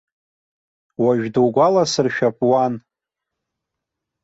Уажә 1.03 1.27
дугәаласыршәап 1.33 2.37
уан! 2.49 2.73